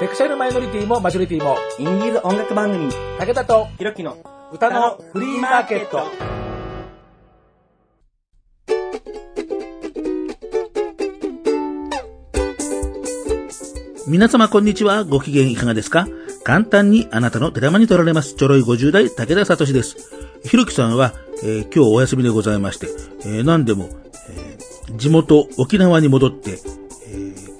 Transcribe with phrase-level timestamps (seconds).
[0.00, 4.18] セクシャルマイノリティもマジョリティも、インディーズ音楽番組、武田とひろきの
[4.52, 6.04] 歌のフリーマーケット。
[14.06, 15.04] 皆様こんにちは。
[15.04, 16.06] ご機嫌いかがですか？
[16.44, 18.34] 簡単にあなたの手玉に取られます。
[18.34, 19.96] ちょろい50代、武田聡です。
[20.44, 22.88] ひろきさんは、えー今日お休みでございまして、
[23.24, 23.88] えー何でも、
[24.30, 26.75] えー地元沖縄に戻って、えー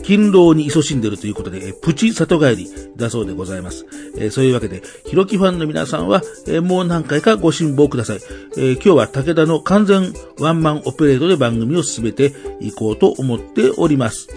[0.07, 3.87] 勤労に勤しんでるということで、えプチ里帰りだそうでございます。
[4.17, 8.21] えそういうわけで、ひろきファンの皆さんは、えもう何回かご辛抱ください。
[8.57, 14.29] え今日は武田の完全ワンマンオペレートで番組を進めていこうと思っております。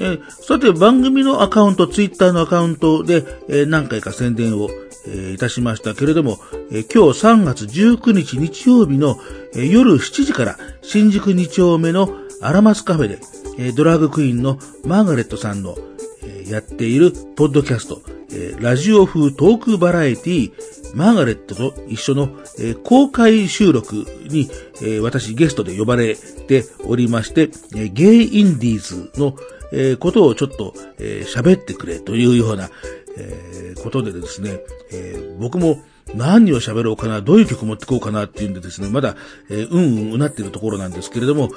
[0.00, 4.70] えさて、番組のアカウント、ツイッターのアカウントで、え何回か宣伝を、
[5.06, 6.38] えいたしましたけれども、
[6.72, 9.20] え今日3月19日日曜日の、
[9.54, 12.12] え夜7時から新宿2丁目の
[12.42, 13.20] アラマスカフェで、
[13.58, 15.76] えドラァグクイーンのマーガレットさんの、
[16.24, 20.52] えやっているポッドキャスト、えラジオ風トークバラエティ
[20.94, 24.50] マーガレットと一緒の、え公開収録に、
[24.82, 29.36] え私ゲストで呼ばれておりまして、えゲイインディーズの、
[29.72, 32.70] えことをちょっとえ喋、ってくれというような、
[33.16, 34.60] えことでですね、
[34.92, 35.82] え僕も
[36.14, 39.16] 何を喋ろうかな、どういう曲持ってこうかなっていうんでですね、まだ、
[39.48, 41.50] えーうんうんうなっているところなんですけれども、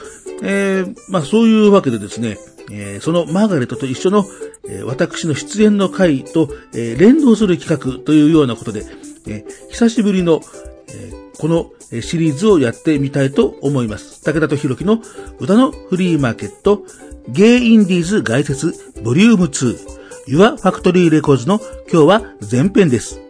[0.44, 2.38] えーまあそういうわけでですね、
[2.72, 4.26] えーそのマーガレットと一緒の、
[4.68, 8.86] えー私の出演の回と、えー連動する企画というようなことで、
[9.28, 10.42] えー久しぶりの、
[10.90, 14.24] えーこのシリーズをやってみたいと思います。
[14.24, 15.02] 武田とひろきの
[15.40, 16.86] 歌のフリーマーケット、
[17.28, 21.60] ゲイインディーズ概説ボリューム2、yourfactory records の
[21.92, 23.23] 今日は前編です。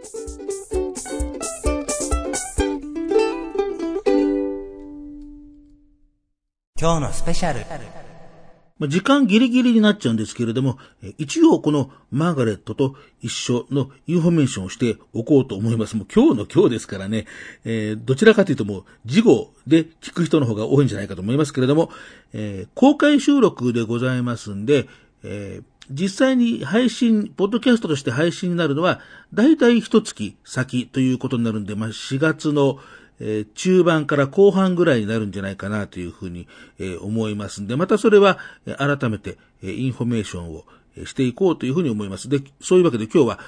[6.83, 8.89] 今日のスペシャル。
[8.89, 10.77] 時間ギリギリになっちゃうんですけれども、
[11.17, 15.95] 一応このマーガレットと一緒のインフォメーションをしておこうと思います。
[15.95, 17.25] もう今日の今日ですからね、
[17.63, 21.89] えーどちらかというともう事後で聞く人の方が多いんじゃないかと思いますけれども、
[22.33, 24.89] えー公開収録でございますんで、
[25.23, 29.01] えー実際に配信、ポッドキャストとして配信になるのは、
[29.33, 32.79] だいたい一月先ということになるんで、まあ、4月の、
[33.25, 36.47] え中盤から後半ぐらいになるんじゃないかなというふうに、
[36.77, 38.37] え思いますんで、またそれは、
[38.77, 40.65] 改めて、えインフォメーションを
[41.05, 42.27] していこうというふうに思います。
[42.27, 43.39] で、そういうわけで今日は、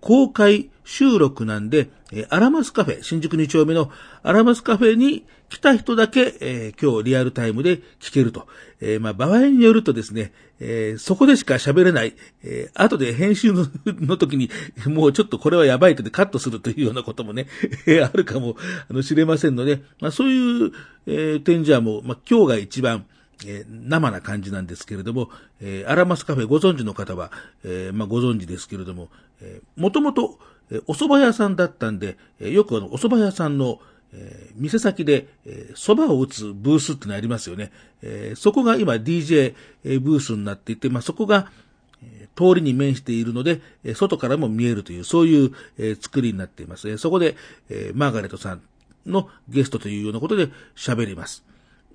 [0.00, 1.90] 公開収録なんで、
[2.28, 3.90] アラマスカフェ、新宿2丁目の
[4.22, 8.46] アラマスカフェに来た人だけ、え今日リアルタイムで聞けると。
[8.80, 14.50] えまあ、場合によるとですね、えそこでしか喋れない、え後で編集の時に、
[14.86, 17.46] もうちょっとこれはやばいとでカットするというようなこともね、
[17.86, 18.56] えあるかも
[18.88, 20.72] あの知れませんので、まあ、そういう、
[21.06, 23.06] え点じゃもう、まあ、今日が一番、
[23.46, 25.30] えー生な感じなんですけれども、
[25.60, 27.30] えーアラマスカフェご存知の方は、
[27.64, 29.08] えーまあ、ご存知ですけれども、
[29.40, 30.38] えー、もともと、
[30.70, 33.80] えーお蕎麦屋さんだったんで、えーよくあの、お蕎麦屋さんの、
[34.12, 37.72] えー店先で、えー蕎麦を打つブースってのありますよね。
[38.02, 39.54] えーそこが今 DJ
[40.00, 41.50] ブースになっていて、まあ、そこが、
[42.02, 46.88] え通りに面しているので、え外からも見えるという、そういう、えー作りになっています。
[46.88, 47.36] えそこで、
[47.68, 48.62] えーマーガレットさん
[49.06, 51.44] のゲストというようなことで喋ります。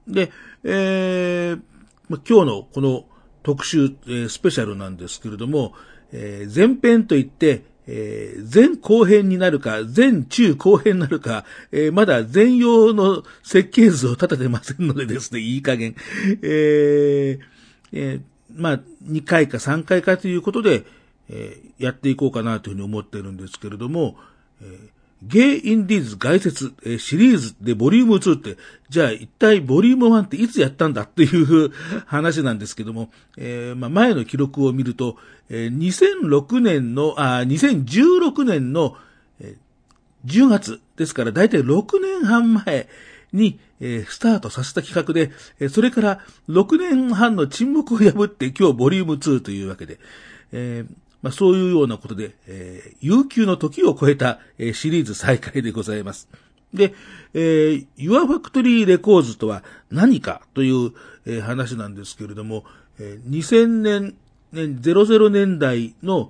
[0.07, 0.31] で、
[0.63, 1.61] えー
[2.07, 3.05] ま今日のこの
[3.43, 5.73] 特集、えースペシャルなんですけれども、
[6.11, 15.95] えー前編といって、えー前後編になるか、前中後編になるか、えーまだ全容の設計図を立ててませんのでですね、いい加減。
[16.41, 17.39] えー
[17.93, 18.21] えー
[18.53, 20.83] まあ、2回か3回かということで、
[21.29, 24.15] えーやっていこうかなというふうに思っているんですけれども、
[24.61, 24.94] えー
[25.27, 28.57] ゲイインディーズ外説、シリーズでボリューム2って、
[28.89, 31.71] じゃあ一体ボリューム1っていつやったんだっていう
[32.05, 35.17] 話なんですけども、えーまあ、前の記録を見ると、
[35.49, 38.97] えー2006年の、あ、2016年の、
[39.39, 39.55] え
[40.25, 42.87] 10月ですから大体6年半前
[43.33, 46.19] に、スタートさせた企画で、それから
[46.49, 49.99] 6年半の沈黙を破って今日ボリューム2というわけで、
[50.51, 56.29] えーまあ、そういうようなことで、えー悠久の時を超えた、えーシリーズ再開でございます。
[56.71, 56.93] で、
[57.33, 60.91] えー、Your Factory Records とは何かという、
[61.25, 62.63] えー話なんですけれども、
[62.99, 64.15] えー2000年、
[64.53, 66.29] 年00年代の、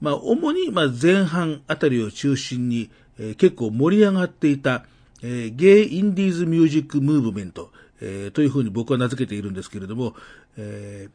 [0.00, 2.88] まあ、主に、まあ、前半あたりを中心に、
[3.18, 4.84] えー結構盛り上がっていた、
[5.24, 10.14] えーゲイ・インディーズ・ミュージック・ムーブメント、えーというふうに僕は名付けているんですけれども、
[10.56, 11.10] えー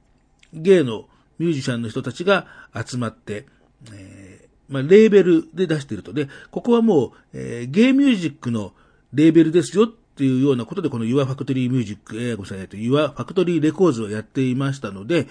[0.54, 1.06] ゲイの
[1.42, 3.48] ミュージシャンの人たちが集まって、
[3.92, 6.14] えーまあ、レーベルで出してると。
[6.14, 8.74] で、ここはもう、えーゲイミュージックの
[9.12, 15.28] レーベルですよっていうようなことで、この Your Factory Music、えーごめんなさい、えっと Your Factory Records をやっていましたので、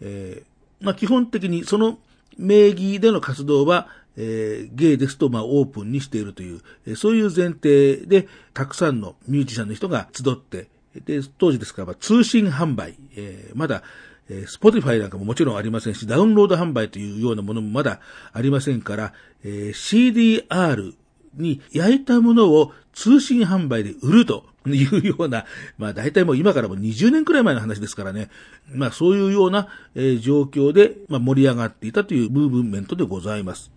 [0.00, 1.98] えーまあ、基本的にその
[2.36, 3.86] 名義での活動は、
[4.16, 10.68] えー、ゲイですと、まあ、オープンにしているという、えー、そういう前提で、たくさんのミュージシャンの人が集って、
[11.06, 13.82] で、当時ですから、通信販売、えー、まだ、
[14.28, 18.00] えー、スポティファイなんかももちろんありませんし、ダウンロード販売というようなものもまだ
[18.32, 19.12] ありませんから、
[19.44, 20.94] えー、CDR
[21.34, 25.44] に焼いたものを通信販売で売るというような、
[25.78, 28.28] まあ大体もう今からも20年くらい前の話ですからね、
[28.68, 33.72] まあそういうような、えー、状況で、まあ、盛り上がっていたというムーブメントでございます。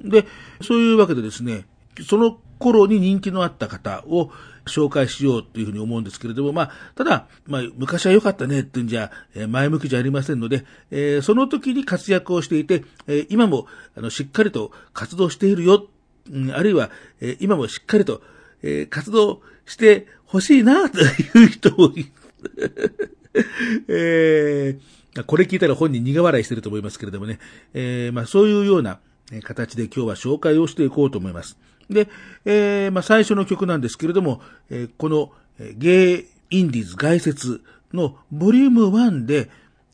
[0.00, 0.26] で、
[0.60, 1.66] そういうわけでですね、
[2.06, 4.30] その頃に人気のあった方を
[4.66, 13.66] 紹介しようというふうに思うんですけれども、まあ、ただ、まあ、昔は良かったねっていうんじゃ、え前向きじゃありませんので、えー、その時に活躍をしていて、え、今も、
[13.96, 15.88] あの、しっかりと活動しているよ、
[16.30, 18.22] うん、あるいは、え、今もしっかりと、
[18.62, 21.06] え活動してほしいな、とい
[21.44, 21.92] う人を
[23.88, 27.38] えー、これ聞いたら本人苦笑いしてると思いますけれどもね、
[27.74, 29.00] えー、まあそういうような
[29.42, 31.58] 形で今日は紹介をしていこうと思います。
[31.90, 32.08] で、
[32.44, 34.40] えー、まあ、最初の曲なんですけれども、
[34.70, 37.62] えー、この、え、ゲイインディーズ外説
[37.92, 39.50] のボリューム1で、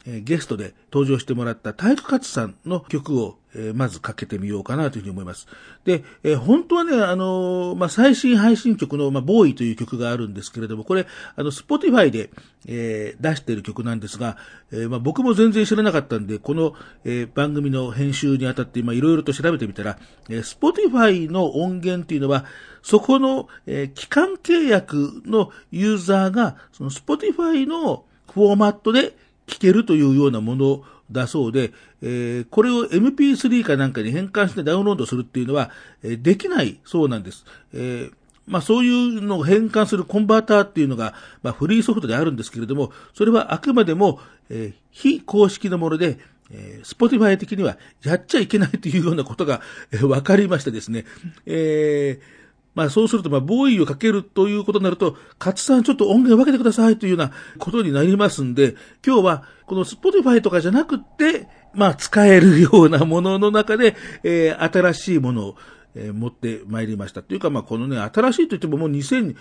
[0.09, 5.47] え、ゲストで登場してもらった体育活さんの曲をえ、まずかけてみようかなというふうに思います。
[5.85, 12.31] で、え、本当はね、あの、まあ、最新配信曲の、まあ、ボーイという曲があるんですけれども、これ、あの、スポティファイで、
[12.67, 14.37] えー、出している曲なんですが、
[14.71, 22.45] えー、まあ、僕も全然知らなかったんで、この、えー、番組の編集にあたって、ま、いろいろと調べてみたら、えー、スポティファイの音源っていうのは、
[22.83, 29.17] そこの、えー、期間契約のユーザーが、そのスポティファイのフォーマットで
[29.49, 31.73] 聴けるというようなものだそうで、
[32.03, 35.71] えー、これを MP3 かなんかに変換してダウンロードするっていうのは、
[36.03, 37.45] えー、できないそうなんです。
[37.73, 38.13] えー
[38.49, 41.13] まあそういうのを変換するコンバーターっていうのが、
[41.43, 46.19] まあフリーソフトであるんですけれども、それはあくまでも、えー、非公式のもので、
[46.51, 49.61] えー、スポティファイ的にはやっちゃいけないというようなことが、
[49.93, 51.05] えー、分かりましてですね、
[51.45, 65.57] えー、まあそうすると、まあ、ボーイをかけるということになると、勝さんちょっと音源分けてくださいというようなことになりますんで、今日はこのスポティファイとかじゃなくて、まあ使えるようなものの中で、えー、新しいものを、
[65.95, 67.23] え、持ってまいりました。
[67.23, 69.37] というか、まあこのね、新しいと言ってももう2017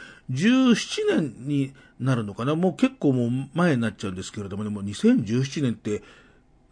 [1.07, 2.55] 年になるのかな。
[2.55, 6.01] もう結構もう前になっちゃうんですけれどもね、もう2017年って、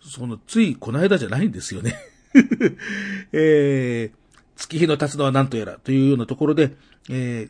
[0.01, 1.95] そのついこの間じゃないんですよね。
[3.31, 4.24] えー
[4.55, 6.75] 月日の経つのは何とやらというようなところで、
[7.09, 7.49] え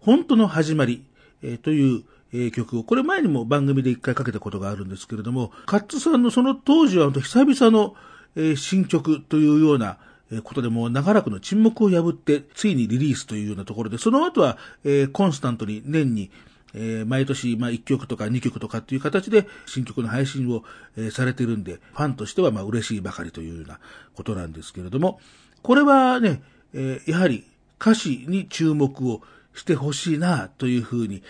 [0.00, 1.04] 本当の始まり、
[1.42, 7.94] えー、という、えー、曲を、これ前にも番組で一回かけたことがあるんですけれども、カッツさんのその当時は久々の、
[8.36, 9.98] えー、新曲というような、
[10.40, 16.30] ことでも長らくの沈黙を破って、ついにリリースというようなところで、その後は、え、コンスタントに年に、
[16.72, 20.64] え、毎年、まあ、1曲とか2曲とかっていう形で新曲の配信を、
[20.96, 23.78] え、されてるんで、ファンとしてはまあ嬉しいばかりというような
[24.14, 25.20] ことなんですけれども、
[25.62, 26.42] これはね、
[26.74, 27.44] えー、やはり
[27.80, 29.22] 歌詞に注目を
[29.54, 31.22] してほしいなというふうに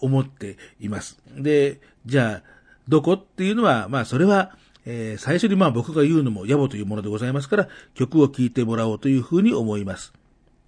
[0.00, 1.18] 思っています。
[1.36, 2.56] で、じゃあ、
[2.88, 10.12] どこっていうのは、まあそれは、えー、最初にまあ僕が言うのも野暮というものでございますから、曲を聴いてもらおうというふうに思います。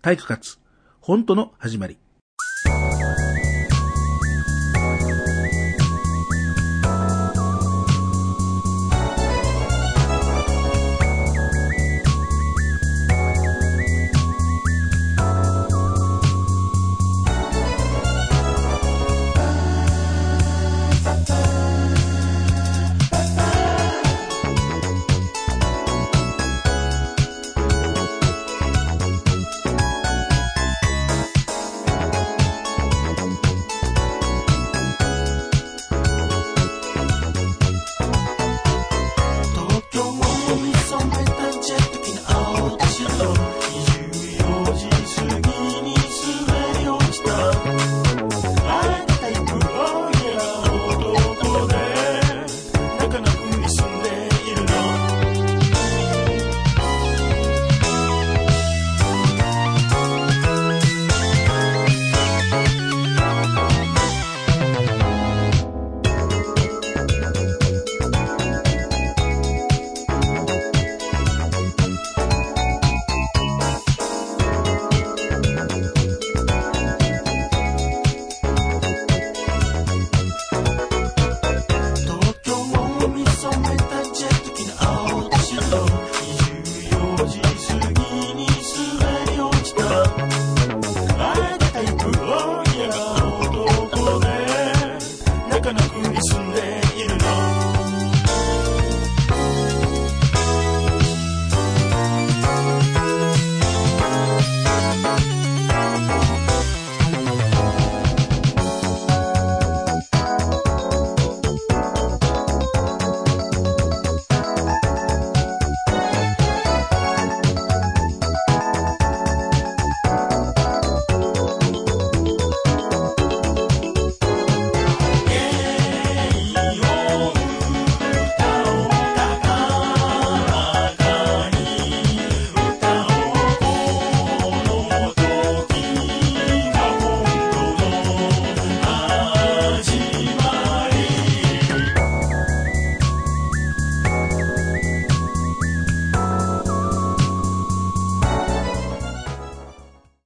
[0.03, 0.59] 体育活、
[1.01, 1.99] 本当の始まり。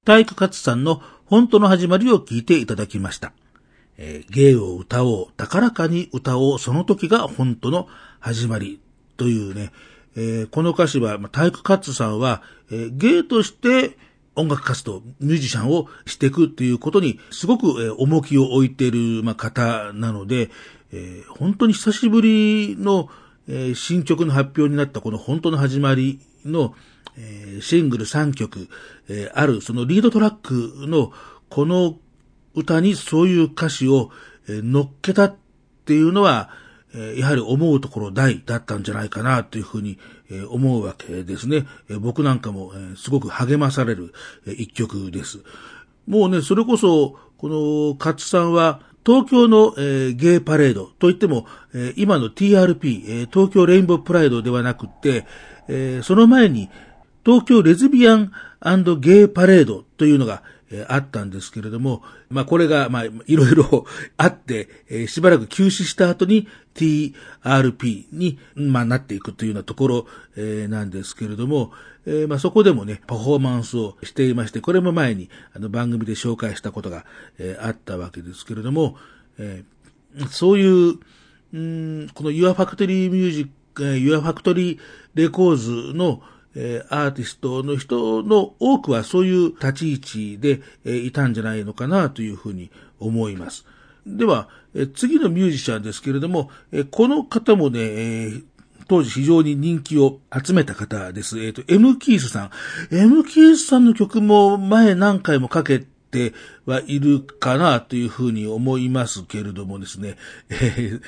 [0.04, 3.32] 体育活さんの本当の始まりを聞いていただきました。
[3.98, 7.86] えー芸を歌おう、高らかに歌おう、その時が本当の
[8.18, 8.80] 始まり
[9.16, 9.70] というね、
[10.16, 12.42] えーこの歌詞は、まあ体育活さんは、
[12.72, 13.96] えー芸として
[14.34, 20.50] 音楽活動、ミュージシャンをしていくっていうことに、すごく、えー重きを置いている、まあ、方なので、
[20.90, 23.08] えー本当に久しぶりの、
[23.46, 26.74] えー新曲の発表になったこの本当の始まりの、
[27.16, 28.68] えーシングル3曲、
[29.08, 31.12] えーあるそのリードトラックの
[31.48, 31.98] この
[32.54, 34.10] 歌にそういう歌詞を、
[34.48, 35.36] えー乗っけたっ
[35.84, 36.50] ていうのは、
[36.94, 39.98] えやはり思うところ大だったんじゃないかなというふうに、
[40.30, 41.66] え思うわけですね。
[41.88, 44.12] え僕なんかも、えすごく励まされる、
[44.46, 45.40] え一曲です。
[46.06, 55.26] もうね、それこそ、この、勝さんは、東京の、えゲイパレードといっても、え今の TRP、え東京レインボープライドではなくって、
[55.68, 56.68] えその前に、
[57.24, 58.32] 東京レズビアン
[59.00, 60.42] ゲイパレードというのが、
[60.88, 63.84] あったんですけれども、まあこれが、まあいろいろ
[64.16, 71.72] あって、えーしばらく休止した後に TRP に、まあなっていくというようなところ、えーなんですけれども、
[72.06, 77.04] えまそこでもね、パフォーマンスをしていまして、これも前にあの番組で紹介したことが、
[77.38, 78.96] えあったわけですけれども、
[79.38, 79.64] え
[80.30, 80.98] そういう、
[81.52, 84.78] うんこの Your Factory Music、Your Factory
[85.14, 86.22] Records の、
[86.54, 93.64] えアーティストの人の多くはそういう立ち位置で、えいたんじゃないのかなというふうに思います。
[94.06, 98.42] では、え次のミュージシャンですけれども、えこの方もね、え
[98.88, 101.42] 当時非常に人気を集めた方です。
[101.42, 102.50] えっ、と、M キースさん。
[102.90, 106.34] M キースさんの曲も前何回もかけて
[106.66, 110.16] はいるかなというふうに思いますけれどもですね、
[110.50, 111.02] えー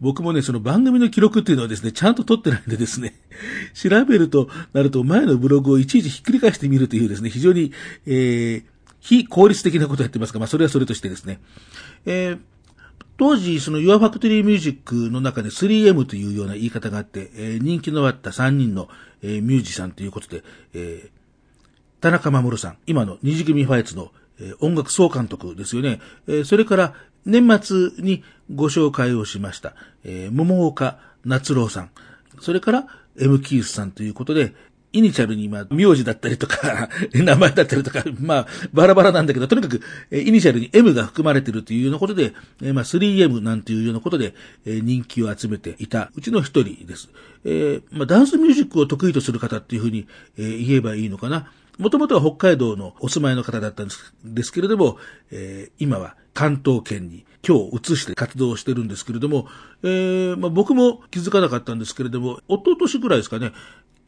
[0.00, 3.14] 僕もね、その番組の記録っていうのはですね、ちゃんと取ってないんでですね、
[3.74, 7.72] 調べるとなると前のブログをいちいちひっくり返してみるというですね、非常に、
[8.06, 11.40] えー非効率的なことをやってますが、まあそれはそれとしてですね、
[12.06, 12.38] えー
[13.16, 18.88] 当時、その Your Factory Music の中で 3M というような言い方があって、えー人気のあった3人の、
[19.22, 21.24] えーミュージシャンということで、えー
[22.04, 26.00] 田中守さん、今の二次組ファイツの、え音楽総監督ですよね。
[26.26, 28.22] えそれから年末に
[28.54, 29.74] ご紹介をしました、
[30.04, 31.90] え桃岡夏郎さん、
[32.40, 32.86] それから
[33.18, 34.54] M キースさんということで、
[34.94, 47.10] イニシャルに、まあ、名字だったりとか、 名前だったりとか、まあ、バラバラなんだけど、とにかく、えイニシャルに M が含まれているというようなことで、えまあ、3M なんていうようなことで、え人気を集めていたうちの一人です。
[47.44, 50.06] えーまあ、ダンスミュージックを得意とする方っていうふうに、
[50.38, 51.50] え言えばいいのかな。
[51.78, 53.88] もともとは北海道のお住まいの方だったん
[54.24, 54.98] ですけれども、
[55.30, 59.46] えー今は関東圏に今日移して活動してるんですけれども、
[59.84, 63.52] えーまあ、僕も気づかなかったんですけれども、一昨年ぐらいですかね、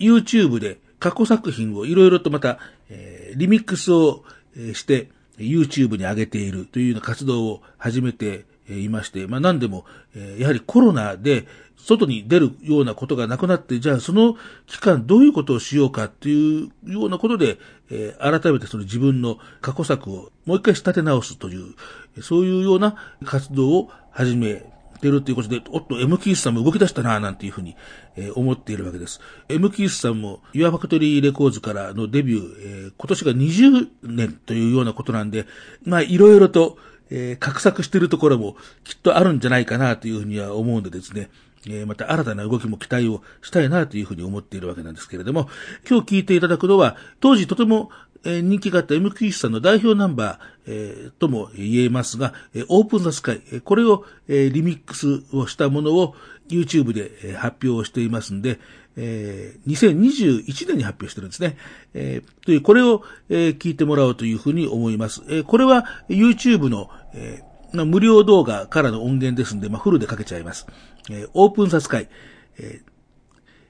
[0.01, 2.59] YouTube で過去作品をいろいろとまた、
[2.89, 4.25] えーリミックスを
[4.73, 11.47] して、YouTube に上げているというような活動を始めてえいまして、まあ何でも、えやはりコロナで
[11.77, 17.59] 外に出るようなことがなくなって、じゃあその期間どういうことをしようかっていうようなことで、
[17.91, 21.75] え改めてその自分の過去作をもう一回仕立て直すという、
[22.23, 24.65] そういうような活動を始め
[25.01, 27.77] てるということで、おっと、M キースさんも動き出したな、なんていうふうに、
[28.17, 29.21] え思っているわけです。
[29.49, 35.47] M キースさんも、ユアファクトリーレコーズからのデビュー、えー今年が20年というようなことなんで、
[35.85, 36.79] まあ、いろいろと、
[37.11, 41.31] えー画策しているところもきっとあるんじゃないかなというふうには思うんでですね、
[41.67, 45.49] えーまた新たな動きも期待をしたいなというふうに思っているわけなんですけれども、
[45.89, 47.91] 今日聞いていただくのは、当時とても
[48.27, 56.15] え人気があった MQ さんの代表ナンバー、えーとも言えますが、えーオープンザスカイ、これを、えリミックスをしたものを
[56.49, 58.59] YouTube で、発表をしていますんで、
[58.97, 61.57] えー2021年に発表してるんですね。
[61.95, 65.23] えーという、これを、えー聞いてもらおうというふうに思います。
[65.29, 70.67] えーこれは YouTube の、えー無料動画からの音源ですんで、まあ、フルでかけちゃいます。
[71.11, 72.09] えーオープンザスカイ。
[72.59, 72.97] えー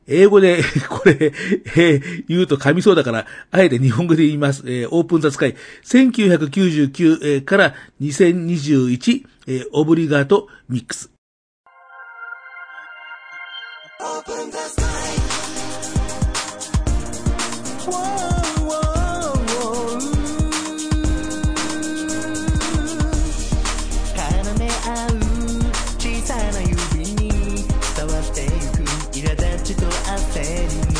[0.08, 4.62] 英語で、 これ、えー言うと噛みそうだから、あえて日本語で言います。
[4.66, 5.56] えーオープンザスカイ。
[5.84, 11.15] 1999、えーから2021、えーオブリガートミックス。
[13.98, 14.04] 小
[26.22, 27.30] さな指に
[27.96, 30.95] 伝わってゆく苛立ちと焦り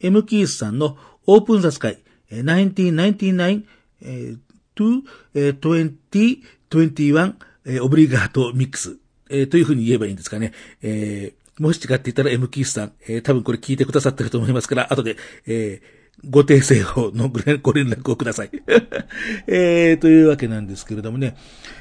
[0.00, 1.98] エムキースさんのオープンザスカイ、
[2.30, 3.64] 1999、
[4.76, 5.02] to
[5.34, 7.34] 2021、
[7.66, 8.96] えーオブリガートミックス、
[9.28, 10.52] えーというふうに言えばいいんですかね。
[10.82, 18.50] えーもし違っていたらエムキースさん、えー多分これ聞いてくださってると思いますから、後で、えーご訂正をのご連ご連絡をください。
[19.46, 21.36] えーというわけなんですけれどもね。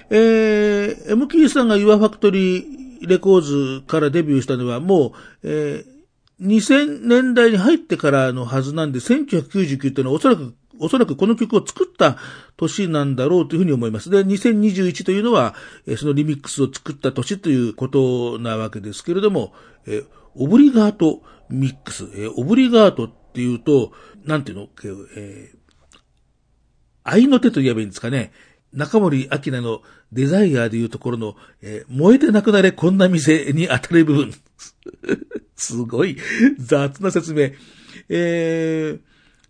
[0.10, 5.97] えー、エムキースさんが Your Factory レコーズからデビューしたのはもう、えー
[6.42, 12.18] 2000年代に入ってからのはずなんで、1999っていうのはおそらく、おそらくこの曲を作った
[12.56, 14.10] 年なんだろうというふうに思います。
[14.12, 15.56] で、2021というのは、
[15.98, 19.54] そのリミックスを作った年ということなわけですけれども、
[19.88, 20.04] え
[20.36, 23.92] オブリガートミックス、えオブリガートっていうと、
[24.24, 24.68] なんていうの、
[25.16, 25.58] えー
[27.10, 28.34] 愛の手と言えばいいんですかね。
[28.74, 34.34] 中森明菜のデザイアーでいうところの、えー燃えてなくなれこんな店に当たる部分。
[35.58, 36.18] すごい
[36.58, 37.52] 雑な説明。
[38.10, 39.00] えー、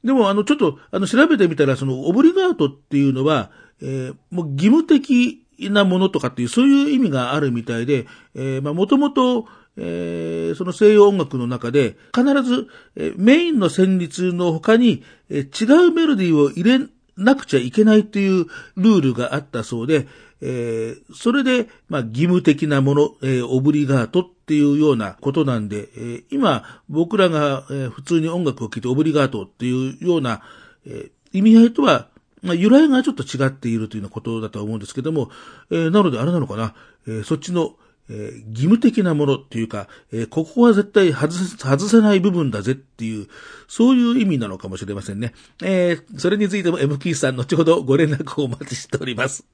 [0.04, 16.80] でもあの、ちょっと、あの、調べてみたら、その、オブリガートっていうのは、えーもう義務的なものとかっていう、そういう意味があるみたいで、えーまあ、もともと、えーその西洋音楽の中で、必ず、えーメインの旋律の他に、えー違うメロディーを入れ
[17.17, 20.08] なくちゃいけないっていうルールがあったそうで、
[20.41, 30.42] えーそれで、まあ、義務的なもの、えーオブリガートっっていうようなことなんで、えー今、僕らが、えー普通に音楽を聴いてオブリガートっていうような、
[30.86, 32.08] えー意味合いとは、
[32.42, 35.30] まあ、由来がちょっと違っているというようなことだとは思うんですけども、
[35.70, 36.76] えーなのであれなのかな、
[37.08, 37.76] えーそっちの、
[38.10, 43.28] えー義務的なものっていうか、えーここは絶対外せ、外せない部分だぜっていう、
[43.68, 45.34] そういう意味なのかもしれませんね。
[45.62, 49.46] えーそれについても M キーさん後ほどご連絡をお待ちしております。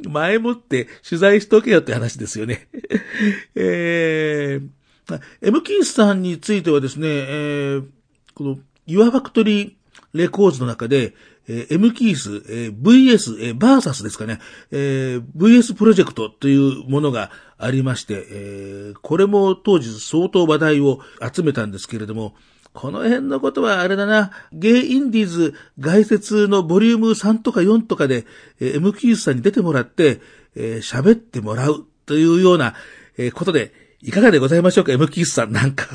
[0.00, 2.68] 前もって取材しとけよって話ですよね。
[3.54, 7.84] えー、M キースさんについてはですね、えー
[8.34, 9.72] この、Your Factory
[10.14, 11.14] レコーズの中で、
[11.46, 14.38] えー M キース、えー VS、えー、バーサスですかね、
[14.70, 21.00] えー VS プロジェクトというものがありまして、えーこれも当時相当話題を
[21.34, 22.34] 集めたんですけれども、
[22.72, 28.24] この辺のことはあれだな、ゲイインディーズ外説のボリューム3とか4とかで、
[28.60, 30.20] えー M キースさんに出てもらって、
[30.56, 32.74] えー喋ってもらうというような、
[33.18, 35.52] えーことで、いかがでございましょうか、M キースさん。
[35.52, 35.86] なんか、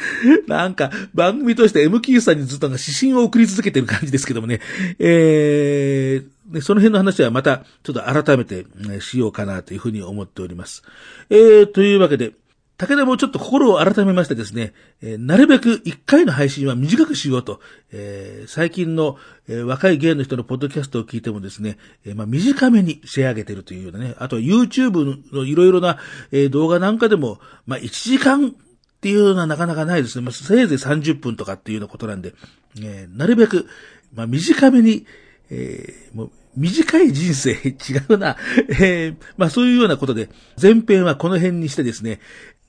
[0.46, 4.60] なんか、番組として M キーさんにずっとなんか指針を送り続けてる感じですけどもね。
[4.98, 8.66] えー、その辺の話はまた、ちょっと改めて、
[9.00, 10.82] しようかなというふうに思っております。
[11.30, 12.32] えー、というわけで、
[12.78, 17.60] 武田もちょっと心を改めましてですね、えーなるべく一回の配信は短くしようと、
[17.90, 19.16] えー最近の、
[19.48, 25.98] えー若い芸の人のポッドキャストを聞いてもですね、えまあ、短めに仕上げてるというようなね、あとは YouTube のいろいろな、
[26.32, 28.52] え動画なんかでも、まあ、1時間っ
[29.00, 30.24] ていうのはなかなかないですね。
[30.24, 32.34] まあ、せいぜい30分とかっていうようなことなんで、
[32.82, 33.66] えなるべく、
[34.12, 35.06] まあ、短めに、
[35.48, 37.74] えもう短い人生、 違
[38.08, 38.36] うな。
[38.68, 42.20] えーまあそういうようなことで、前編はこの辺にしてですね、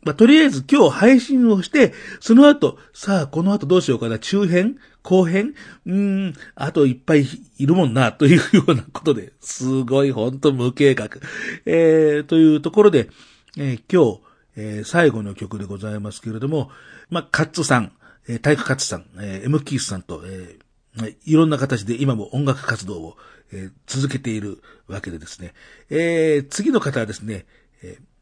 [0.04, 5.54] まあとりあえず今日配信をして、その後、さあこの後どうしようかな、中編後編
[5.86, 7.26] うーん、あといっぱい
[7.58, 11.10] いるもんな、というようなことで、すごいほんと無計画。
[11.66, 13.10] えーというところで、
[13.58, 14.22] えー今日、
[14.56, 16.72] えー最後の曲でございますけれども、
[17.10, 17.92] まあ、カッツさん、
[18.28, 20.68] えー、体育カッツさん、えー、エムキースさんと、えー
[21.26, 23.18] いろんな形で今も音楽活動を、
[23.86, 25.54] 続けているわけでですね。
[25.90, 27.46] えー次の方はですね、
[27.84, 28.17] えー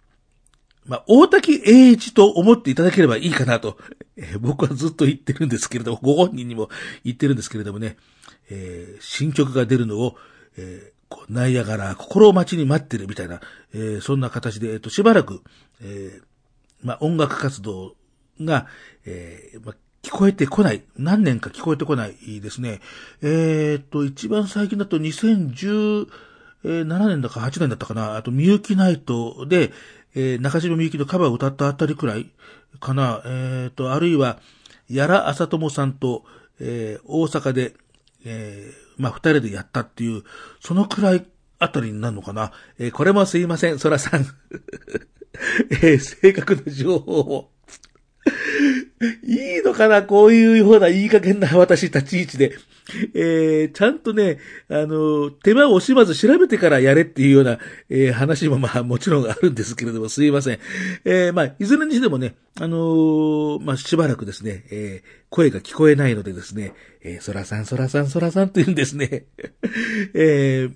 [0.85, 3.77] まあ、大滝栄一と思っていただければいいかなと、
[4.17, 6.69] えー僕はずっと言ってるんですけれども、ご本人にも
[7.03, 7.97] 言ってるんですけれどもね、
[8.49, 10.15] えー新曲が出るのを、
[10.57, 13.41] えー、ナイアガラ、心待ちに待ってるみたいな、
[13.73, 15.41] えーそんな形で、えっ、と、しばらく、
[15.81, 16.21] え
[16.83, 17.95] まあ、音楽活動
[18.39, 18.67] が、
[19.05, 20.83] えまあ、聞こえてこない。
[20.97, 22.79] 何年か聞こえてこないですね。
[23.23, 26.07] えっと、一番最近だと2017
[27.07, 28.15] 年だか8年だったかな。
[28.15, 29.71] あと、みゆきナイトで、
[30.15, 32.31] えー中島みゆきのカバーを歌ったあたりくらい
[32.79, 33.21] かな。
[33.25, 34.39] えーっと、あるいは、
[34.89, 36.23] やらあさともさんと、
[36.59, 37.73] えー大阪で、
[38.25, 40.23] えーまあ、二人でやったっていう、
[40.61, 41.25] そのくらい
[41.59, 42.51] あたりになるのかな。
[42.79, 44.25] えーこれもすいません、そらさん。
[45.69, 47.51] えー正確な情報を。
[49.23, 50.03] いいのかな？
[50.03, 52.57] こういうようないい加減な私立ち位置で。
[53.13, 60.59] えー、ちゃんとね、あの、手間を惜しまず調べてからやれっていうような、えー話もまあもちろんあるんですけれども、すいません。
[61.03, 69.25] えー、まあ、いずれにしてもね、あのーまあ、しばらくですね、えー声が聞こえないのでですね、えー、そらさん、そらさん、そらさんって言うんですね。
[70.13, 70.73] えー、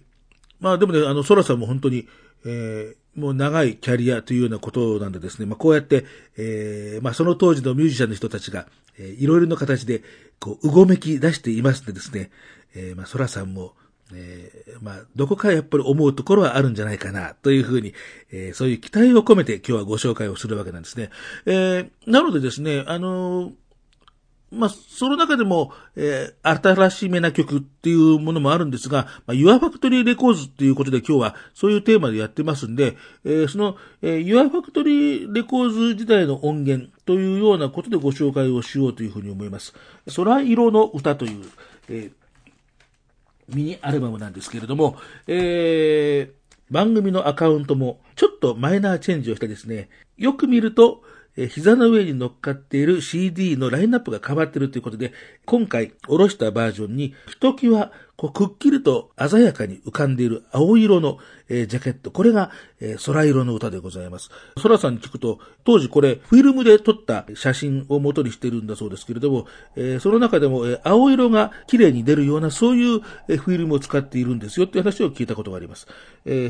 [0.60, 2.08] まあでもね、あの、ソラさんも本当に、
[2.46, 6.06] えーもう長いキャリアというようなことなんでですね、まあこうやって、
[6.38, 10.02] えーまあその当時のミュージシャンの人たちが、えーいろいろな形で、
[10.40, 12.32] こう、うごめき出していますのでですね、
[12.76, 13.74] えーまあソラさんも、
[14.14, 17.94] えーまあ、どこかやっぱり思うところはあるんじゃないかな、というふうに、
[18.32, 21.10] えーそういう期待を込めて今日はご紹介をするわけなんですね。
[21.46, 23.52] えーなのでですね、あのー
[24.52, 39.74] まあ、その中でも、えー新しめな曲っていうものもあるんですが、まあ、Your Factory Records っていうことで今日はそういうテーマでやってますんで、えーその、えー Your Factory Records 時代の音源というようなことでご紹介をしようというふうに思います。
[40.16, 41.46] 空色の歌という、
[41.90, 42.12] えー
[43.50, 44.96] ミニアルバムなんですけれども、
[45.28, 46.40] えー
[46.72, 51.02] 番組のアカウントもちょっとマイナーチェンジをしてですね、よく見ると、
[51.38, 55.14] え膝の上に乗っかっている CD のラインナップが変わっているということで、
[55.46, 57.92] 今回おろしたバージョンに、ひときわ
[58.28, 62.12] くっきりと鮮やかに浮かんでいる青色の、ジャケット。
[62.12, 62.52] これが、
[63.06, 64.30] 空色の歌でございます。
[64.62, 69.48] 空さんに聞くと、当時これフィルムで撮った写真を元にしているんだそうですけれども、
[70.02, 75.88] その中でも、青色が綺麗に出るようなそういう、フィルムを使っているんですよっていう話を聞いたことがあります。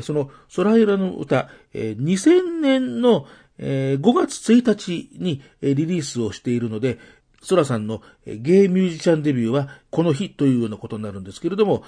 [0.02, 3.26] その空色の歌、え2000年の、
[3.62, 6.98] え5月1日にリリースをしているので、
[7.42, 11.84] ソラさんのゲイミュージシャンデビューはこの日というようなことになるんですけれども、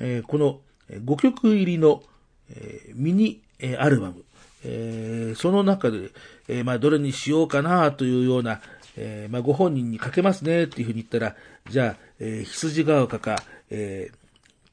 [0.00, 0.60] えこの
[0.90, 2.02] 5曲入りの
[2.50, 4.24] えミニえアルバム、
[4.64, 6.10] えその中で、
[6.48, 8.60] えまあ、どれにしようかなというような、
[8.96, 11.36] えまあ、ご本人にかけますねっていうふうに言ったら、
[11.70, 14.23] じゃあ、え羊ヶ丘か、えー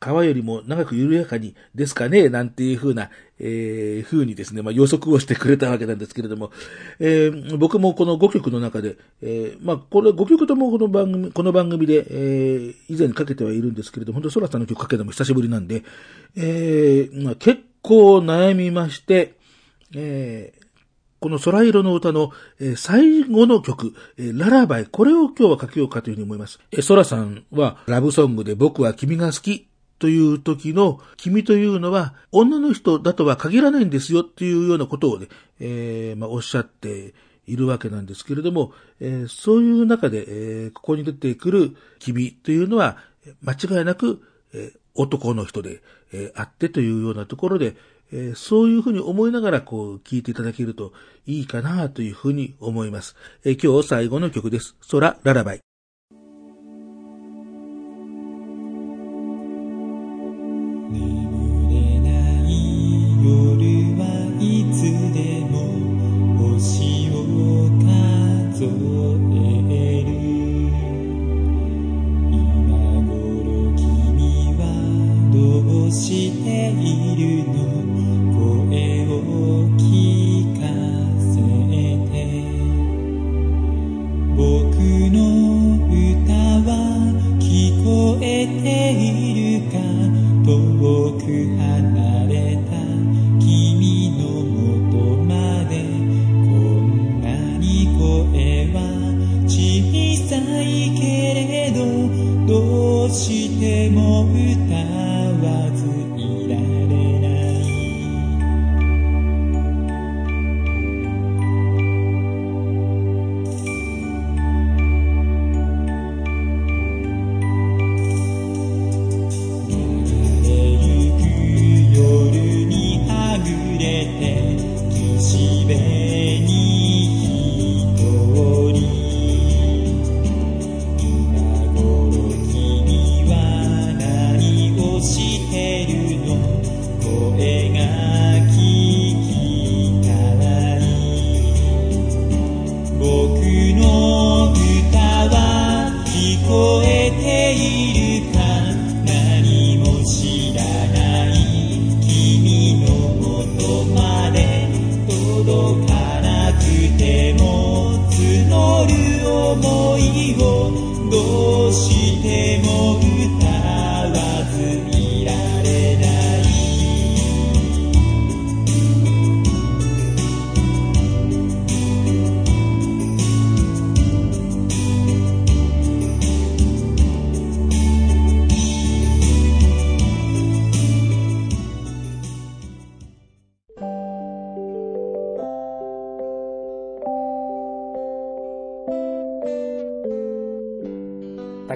[0.02, 6.52] 川よりも長く緩やかにですかねなんていうふうな、えー、ふうにですね、まあ予測をしてくれたわけなんですけれども、
[7.00, 15.84] えー僕もこの5曲の中で、えーまあこれ5曲ともこの番組、この番組で、えー以前かけてはいるんですけれども、本当ソラさんの曲かけたのも久しぶりなんで、
[16.36, 19.36] えーまあ結構悩みまして、
[19.96, 20.62] えー
[21.20, 26.60] この空色の歌の、え最後の曲、えララバイ、これを今日はかけようかというふうに思います。
[26.72, 29.68] えー、空さんはラブソングで僕は君が好き
[30.02, 35.28] という時の君というのは女の人だとは限らないんですよっていうようなことをね、
[35.60, 37.14] えーまあ、おっしゃって
[37.46, 42.98] いるわけなんですけれども、えーそういう中で、えーここに出てくる君というのは
[43.44, 47.76] 間違いなく、え男の人で、えあってというようなところで、
[48.12, 50.94] えそういうふうに思いながらこう聞いていただけると
[51.28, 53.16] いいかなというふうに思います。
[53.46, 54.76] え今日最後の曲です。
[54.90, 55.71] 空ララバイ。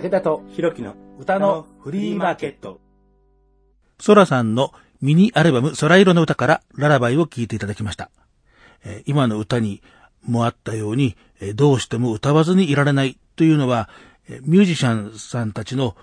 [0.05, 2.79] 武田とひろきの歌のフリーマーケット。
[3.99, 8.11] ソラさんのミニアルバム空色の歌からララバイを聴いていただきました。
[8.83, 9.81] えー今の歌に
[10.21, 13.89] もあったように、えーどうしても歌わずにいられないというのは、
[14.29, 15.95] えーミュージシャンさんたちの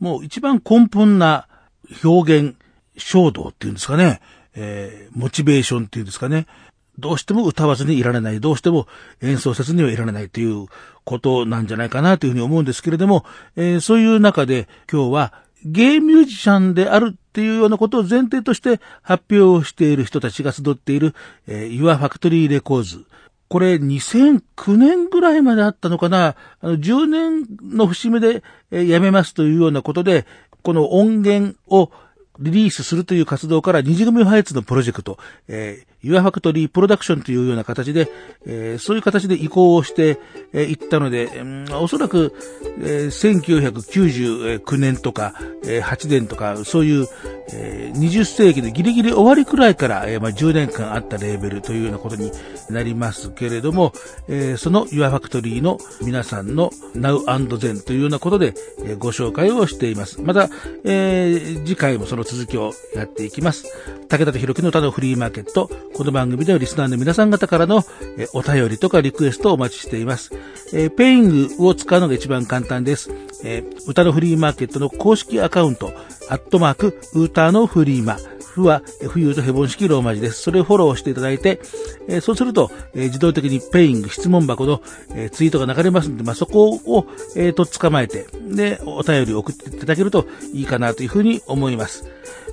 [0.00, 1.48] もう一番根本な
[2.04, 2.56] 表現
[2.98, 4.20] 衝動っていうんですかね、
[4.54, 6.46] えーモチベーションっていうんですかね、
[6.98, 8.86] どうしても歌わずにいられない、どうしても
[9.20, 10.66] 演奏せずにはいられないという
[11.04, 13.24] ことなんじゃないかなというふうに思うんですけれども、
[13.56, 15.32] えーそういう中で今日は
[15.64, 21.14] ゲイミュージシャンであるっていうようなことを前提として発表をしている人たちが集っている、
[21.46, 23.04] えー、Your Factory Records。
[23.48, 26.34] これ2009年ぐらいまであったのかな？
[26.60, 30.26] あの ?10 年の節目で、えーやめますというようなことで、
[30.62, 31.90] この音源を
[32.38, 38.08] リリースするという活動から二次組ファイツのプロジェクト、えー、Your Factory Production というような形で、
[38.46, 40.18] えーそういう形で移行をして
[40.52, 42.32] えーいったので、うんおそらく、
[42.80, 47.06] えー1999年とか、えー8年とか、そういう、
[47.52, 52.30] えー20世紀のギリギリ終わりくらいから、えーまあ、10年間あったレーベルというようなことに
[52.70, 53.92] なりますけれども、
[54.28, 60.20] えーその Your Factory の皆さんの Now and Then というようなことで、えーご紹介をしています。
[60.20, 60.48] また、
[60.84, 63.64] えー次回もその続きをやっていきます。
[64.08, 65.70] 武田と弘樹の歌のフリーマーケット。
[65.96, 67.82] この番組ではリスナーの皆さん方からの、
[68.34, 70.30] お便りとかリクエストをお待ちしています。
[70.74, 73.10] えーペイングを使うのが一番簡単です。
[73.42, 75.94] えー歌のフリーマーケットの公式アカウント、
[76.28, 78.18] アットマーク、歌のフリーマ。
[78.42, 80.42] ふは、冬とヘボン式ローマ字です。
[80.42, 81.60] それをフォローしていただいて、
[82.08, 84.82] えーそうすると、えー自動的にペイング質問箱の、
[85.14, 87.06] えーツイートが流れますので、まあ、そこを、
[87.36, 92.04] えーと捕まえて、で、お便りを送っていただけるといいかなというふうに思います。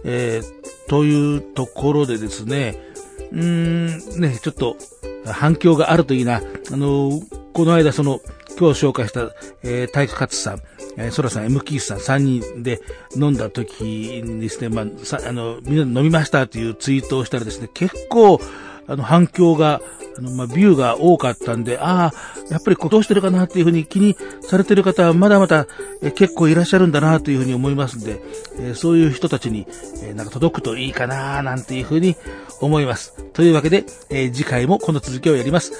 [0.06, 2.92] えーというところでですね、
[3.32, 4.78] うーん、ね、ちょっと
[5.26, 6.41] 反響があるといいな。
[6.71, 7.21] あの
[7.54, 8.19] この間その、
[8.60, 9.32] 今日紹介した、
[9.63, 10.62] えー、体育活さん、
[10.97, 12.82] えー、ソラさん、M キースさん3人で
[13.15, 18.39] 飲んだ時にですね、まあ、さ、あの、みんなで飲みましたというツイートをしたらですね、結構、
[18.88, 19.82] あの、反響が、
[20.17, 22.13] あの、まあ、ビューが多かったんで、ああ、
[22.50, 25.67] やっぱりこうどうしてるかなっていうふうに気にされてる方はまだまだ、
[26.02, 28.22] え結構いらっしゃるんだなというふうに思いますんで、
[28.60, 29.65] えーそういう人たちに、
[30.04, 32.15] えーなんか届くといいかななんていうふうに
[32.62, 33.13] 思います。
[33.34, 35.72] というわけで、えー次回もこの続きをやります。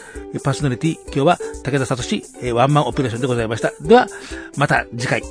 [0.44, 3.72] パーソナリティ、今日は武田聡、えワンマンオペレーションでございました。
[3.82, 4.08] では、
[4.58, 5.22] また次回。